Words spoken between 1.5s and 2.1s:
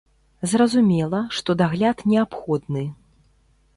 дагляд